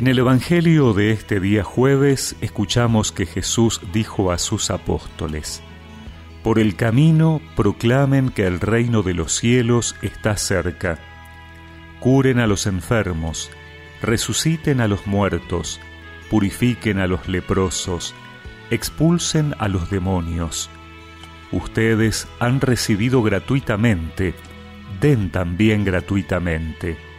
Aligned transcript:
En 0.00 0.06
el 0.06 0.18
Evangelio 0.18 0.94
de 0.94 1.10
este 1.10 1.40
día 1.40 1.62
jueves 1.62 2.34
escuchamos 2.40 3.12
que 3.12 3.26
Jesús 3.26 3.82
dijo 3.92 4.32
a 4.32 4.38
sus 4.38 4.70
apóstoles, 4.70 5.62
Por 6.42 6.58
el 6.58 6.74
camino 6.74 7.42
proclamen 7.54 8.30
que 8.30 8.46
el 8.46 8.60
reino 8.60 9.02
de 9.02 9.12
los 9.12 9.36
cielos 9.36 9.96
está 10.00 10.38
cerca, 10.38 10.98
curen 12.00 12.38
a 12.38 12.46
los 12.46 12.66
enfermos, 12.66 13.50
resuciten 14.00 14.80
a 14.80 14.88
los 14.88 15.06
muertos, 15.06 15.78
purifiquen 16.30 16.98
a 16.98 17.06
los 17.06 17.28
leprosos, 17.28 18.14
expulsen 18.70 19.54
a 19.58 19.68
los 19.68 19.90
demonios. 19.90 20.70
Ustedes 21.52 22.26
han 22.38 22.62
recibido 22.62 23.22
gratuitamente, 23.22 24.32
den 24.98 25.28
también 25.30 25.84
gratuitamente 25.84 27.09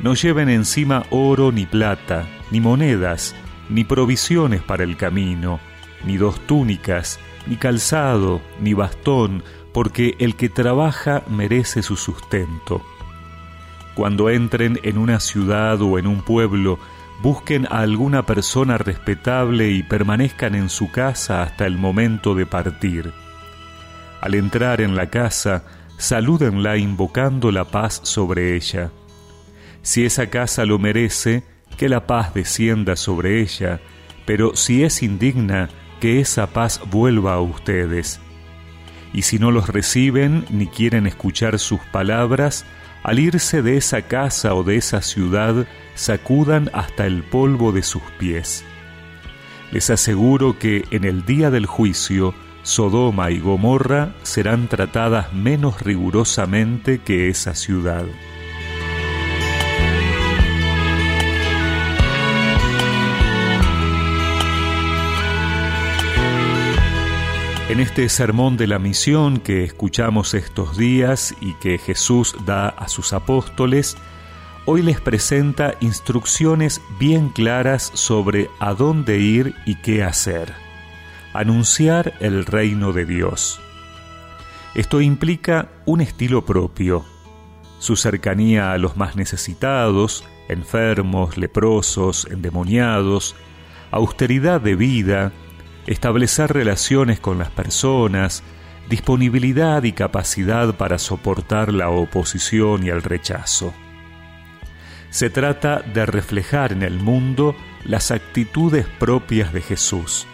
no 0.00 0.14
lleven 0.14 0.48
encima 0.48 1.04
oro 1.10 1.52
ni 1.52 1.66
plata, 1.66 2.26
ni 2.50 2.60
monedas, 2.60 3.34
ni 3.68 3.84
provisiones 3.84 4.62
para 4.62 4.84
el 4.84 4.96
camino, 4.96 5.60
ni 6.04 6.16
dos 6.16 6.40
túnicas, 6.46 7.18
ni 7.46 7.56
calzado, 7.56 8.40
ni 8.60 8.74
bastón, 8.74 9.42
porque 9.72 10.14
el 10.18 10.36
que 10.36 10.48
trabaja 10.48 11.22
merece 11.28 11.82
su 11.82 11.96
sustento. 11.96 12.82
Cuando 13.94 14.30
entren 14.30 14.78
en 14.82 14.98
una 14.98 15.20
ciudad 15.20 15.80
o 15.80 15.98
en 15.98 16.06
un 16.06 16.22
pueblo, 16.22 16.78
busquen 17.22 17.66
a 17.66 17.78
alguna 17.78 18.26
persona 18.26 18.76
respetable 18.76 19.70
y 19.70 19.82
permanezcan 19.82 20.54
en 20.54 20.68
su 20.68 20.90
casa 20.90 21.42
hasta 21.42 21.66
el 21.66 21.76
momento 21.76 22.34
de 22.34 22.46
partir. 22.46 23.12
Al 24.20 24.34
entrar 24.34 24.80
en 24.80 24.96
la 24.96 25.10
casa, 25.10 25.64
salúdenla 25.96 26.76
invocando 26.76 27.52
la 27.52 27.64
paz 27.64 28.00
sobre 28.02 28.56
ella. 28.56 28.90
Si 29.84 30.06
esa 30.06 30.28
casa 30.28 30.64
lo 30.64 30.78
merece, 30.78 31.42
que 31.76 31.90
la 31.90 32.06
paz 32.06 32.32
descienda 32.32 32.96
sobre 32.96 33.42
ella, 33.42 33.80
pero 34.24 34.56
si 34.56 34.82
es 34.82 35.02
indigna, 35.02 35.68
que 36.00 36.20
esa 36.20 36.46
paz 36.46 36.80
vuelva 36.90 37.34
a 37.34 37.40
ustedes. 37.40 38.18
Y 39.12 39.22
si 39.22 39.38
no 39.38 39.50
los 39.50 39.68
reciben 39.68 40.46
ni 40.48 40.68
quieren 40.68 41.06
escuchar 41.06 41.58
sus 41.58 41.80
palabras, 41.92 42.64
al 43.02 43.18
irse 43.18 43.60
de 43.60 43.76
esa 43.76 44.00
casa 44.00 44.54
o 44.54 44.64
de 44.64 44.76
esa 44.76 45.02
ciudad, 45.02 45.66
sacudan 45.94 46.70
hasta 46.72 47.04
el 47.04 47.22
polvo 47.22 47.70
de 47.70 47.82
sus 47.82 48.02
pies. 48.18 48.64
Les 49.70 49.90
aseguro 49.90 50.58
que 50.58 50.86
en 50.92 51.04
el 51.04 51.26
día 51.26 51.50
del 51.50 51.66
juicio, 51.66 52.34
Sodoma 52.62 53.30
y 53.30 53.38
Gomorra 53.38 54.14
serán 54.22 54.68
tratadas 54.68 55.34
menos 55.34 55.82
rigurosamente 55.82 57.00
que 57.00 57.28
esa 57.28 57.54
ciudad. 57.54 58.06
En 67.74 67.80
este 67.80 68.08
sermón 68.08 68.56
de 68.56 68.68
la 68.68 68.78
misión 68.78 69.38
que 69.38 69.64
escuchamos 69.64 70.34
estos 70.34 70.78
días 70.78 71.34
y 71.40 71.54
que 71.54 71.76
Jesús 71.78 72.36
da 72.46 72.68
a 72.68 72.86
sus 72.86 73.12
apóstoles, 73.12 73.96
hoy 74.64 74.80
les 74.80 75.00
presenta 75.00 75.74
instrucciones 75.80 76.80
bien 77.00 77.30
claras 77.30 77.90
sobre 77.94 78.48
a 78.60 78.74
dónde 78.74 79.18
ir 79.18 79.56
y 79.66 79.74
qué 79.74 80.04
hacer. 80.04 80.54
Anunciar 81.32 82.14
el 82.20 82.46
reino 82.46 82.92
de 82.92 83.06
Dios. 83.06 83.60
Esto 84.76 85.00
implica 85.00 85.66
un 85.84 86.00
estilo 86.00 86.44
propio, 86.44 87.04
su 87.80 87.96
cercanía 87.96 88.70
a 88.70 88.78
los 88.78 88.96
más 88.96 89.16
necesitados, 89.16 90.22
enfermos, 90.48 91.36
leprosos, 91.36 92.28
endemoniados, 92.30 93.34
austeridad 93.90 94.60
de 94.60 94.76
vida, 94.76 95.32
establecer 95.86 96.52
relaciones 96.52 97.20
con 97.20 97.38
las 97.38 97.50
personas, 97.50 98.42
disponibilidad 98.88 99.82
y 99.82 99.92
capacidad 99.92 100.74
para 100.74 100.98
soportar 100.98 101.72
la 101.72 101.90
oposición 101.90 102.84
y 102.84 102.90
el 102.90 103.02
rechazo. 103.02 103.72
Se 105.10 105.30
trata 105.30 105.80
de 105.80 106.06
reflejar 106.06 106.72
en 106.72 106.82
el 106.82 106.98
mundo 106.98 107.54
las 107.84 108.10
actitudes 108.10 108.86
propias 108.98 109.52
de 109.52 109.60
Jesús. 109.60 110.26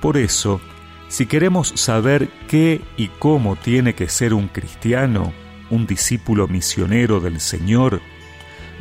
Por 0.00 0.16
eso, 0.16 0.60
si 1.08 1.26
queremos 1.26 1.68
saber 1.76 2.28
qué 2.48 2.82
y 2.96 3.08
cómo 3.08 3.56
tiene 3.56 3.94
que 3.94 4.08
ser 4.08 4.34
un 4.34 4.48
cristiano, 4.48 5.32
un 5.70 5.86
discípulo 5.86 6.48
misionero 6.48 7.20
del 7.20 7.40
Señor, 7.40 8.00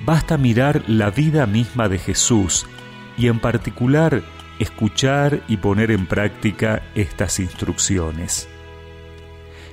basta 0.05 0.37
mirar 0.37 0.83
la 0.87 1.09
vida 1.09 1.45
misma 1.45 1.89
de 1.89 1.99
Jesús 1.99 2.65
y 3.17 3.27
en 3.27 3.39
particular 3.39 4.23
escuchar 4.59 5.41
y 5.47 5.57
poner 5.57 5.91
en 5.91 6.05
práctica 6.05 6.83
estas 6.95 7.39
instrucciones. 7.39 8.47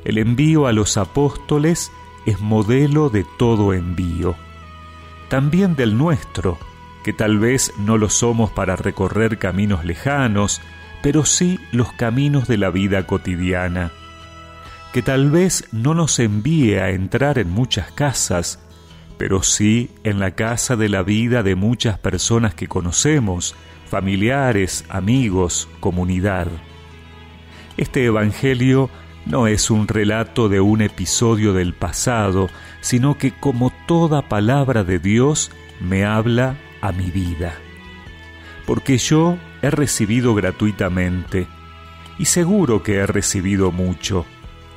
El 0.05 0.19
envío 0.19 0.67
a 0.67 0.73
los 0.73 0.97
apóstoles 0.97 1.91
es 2.27 2.41
modelo 2.41 3.11
de 3.11 3.25
todo 3.39 3.73
envío, 3.73 4.37
también 5.29 5.77
del 5.77 5.97
nuestro, 5.97 6.59
que 7.03 7.13
tal 7.13 7.39
vez 7.39 7.73
no 7.79 7.99
lo 7.99 8.09
somos 8.09 8.51
para 8.51 8.77
recorrer 8.77 9.39
caminos 9.39 9.85
lejanos, 9.85 10.61
pero 11.03 11.25
sí 11.25 11.61
los 11.71 11.93
caminos 11.93 12.49
de 12.49 12.57
la 12.57 12.71
vida 12.71 13.07
cotidiana, 13.07 13.93
que 14.93 15.03
tal 15.03 15.31
vez 15.31 15.69
no 15.73 15.93
nos 15.95 16.19
envíe 16.19 16.77
a 16.77 16.91
entrar 16.91 17.39
en 17.39 17.51
muchas 17.51 17.91
casas, 17.93 18.59
pero 19.19 19.43
sí 19.43 19.91
en 20.03 20.19
la 20.19 20.33
casa 20.33 20.77
de 20.77 20.89
la 20.89 21.03
vida 21.03 21.43
de 21.43 21.57
muchas 21.57 21.99
personas 21.99 22.55
que 22.55 22.69
conocemos, 22.69 23.55
familiares, 23.87 24.85
amigos, 24.89 25.69
comunidad. 25.81 26.49
Este 27.77 28.05
Evangelio 28.05 28.91
no 29.27 29.47
es 29.47 29.71
un 29.71 29.89
relato 29.89 30.49
de 30.49 30.61
un 30.61 30.83
episodio 30.83 31.53
del 31.53 31.75
pasado, 31.75 32.49
sino 32.81 33.17
que 33.17 33.33
como 33.33 33.73
toda 33.87 34.29
palabra 34.29 34.85
de 34.85 34.99
Dios 34.99 35.51
me 35.81 36.05
habla 36.05 36.57
a 36.81 36.93
mi 36.93 37.11
vida. 37.11 37.55
Porque 38.67 38.99
yo 38.99 39.39
he 39.63 39.71
recibido 39.71 40.35
gratuitamente, 40.35 41.47
y 42.19 42.27
seguro 42.27 42.83
que 42.83 42.97
he 42.97 43.07
recibido 43.07 43.73
mucho, 43.73 44.27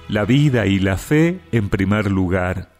la 0.07 0.25
vida 0.25 0.66
y 0.66 0.79
la 0.79 0.97
fe 0.97 1.39
en 1.51 1.69
primer 1.69 2.09
lugar. 2.09 2.72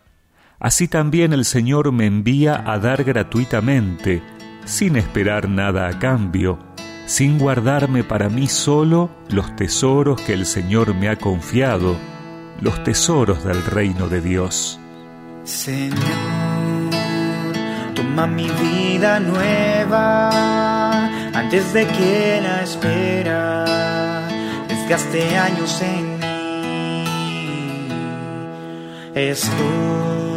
Así 0.60 0.88
también 0.88 1.34
el 1.34 1.46
Señor 1.46 1.92
me 1.92 2.06
envía 2.06 2.64
a 2.66 2.80
dar 2.80 3.04
gratuitamente, 3.04 4.24
sin 4.68 4.98
esperar 4.98 5.50
nada 5.50 5.88
a 5.88 5.98
cambio, 5.98 6.60
sin 7.06 7.40
guardarme 7.40 8.04
para 8.04 8.28
mí 8.30 8.48
solo 8.48 9.10
los 9.30 9.56
tesoros 9.56 10.22
que 10.22 10.34
el 10.34 10.46
Señor 10.46 10.94
me 10.94 11.08
ha 11.08 11.16
confiado, 11.16 11.96
los 12.60 12.84
tesoros 12.84 13.46
del 13.46 13.64
reino 13.64 14.10
de 14.10 14.20
Dios. 14.20 14.78
Señor, 15.46 15.98
toma 17.96 18.28
mi 18.28 18.50
vida 18.50 19.22
nueva 19.22 21.06
antes 21.34 21.74
de 21.74 21.88
que 21.88 22.40
la 22.44 22.64
espera 22.64 24.28
desgaste 24.68 25.38
años 25.38 25.82
en 25.82 26.20
mí. 26.20 26.26
Estoy 29.16 30.37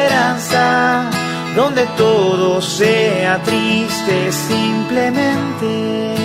donde 1.73 1.87
todo 1.95 2.61
sea 2.61 3.41
triste 3.43 4.29
simplemente 4.33 6.15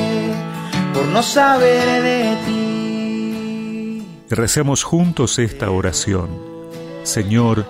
por 0.93 1.07
no 1.07 1.23
saber 1.23 2.03
de 2.03 2.37
ti. 2.47 4.03
Recemos 4.29 4.83
juntos 4.83 5.39
esta 5.39 5.71
oración. 5.71 6.31
Señor, 7.05 7.65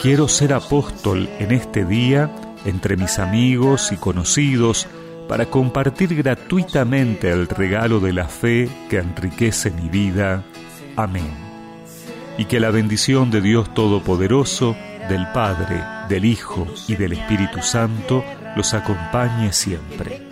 quiero 0.00 0.26
ser 0.26 0.52
apóstol 0.52 1.28
en 1.38 1.52
este 1.52 1.84
día 1.84 2.34
entre 2.64 2.96
mis 2.96 3.20
amigos 3.20 3.92
y 3.92 3.96
conocidos 3.96 4.88
para 5.28 5.46
compartir 5.46 6.16
gratuitamente 6.16 7.30
el 7.30 7.46
regalo 7.46 8.00
de 8.00 8.12
la 8.12 8.26
fe 8.26 8.68
que 8.88 8.98
enriquece 8.98 9.70
mi 9.70 9.88
vida. 9.88 10.42
Amén. 10.96 11.30
Y 12.38 12.46
que 12.46 12.58
la 12.58 12.72
bendición 12.72 13.30
de 13.30 13.40
Dios 13.40 13.72
Todopoderoso, 13.72 14.74
del 15.10 15.26
Padre, 15.32 15.82
del 16.08 16.24
Hijo 16.24 16.68
y 16.86 16.94
del 16.94 17.14
Espíritu 17.14 17.60
Santo 17.60 18.24
los 18.54 18.72
acompañe 18.74 19.52
siempre. 19.52 20.22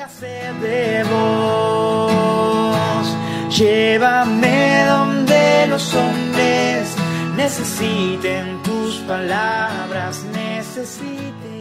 Llévame 3.50 4.84
donde 4.86 5.66
los 5.68 5.94
hombres 5.94 6.94
necesiten 7.36 8.62
tus 8.62 8.98
palabras, 8.98 10.24
necesiten. 10.32 11.57